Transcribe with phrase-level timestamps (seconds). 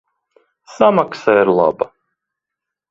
[0.75, 1.87] Samaksa ir laba.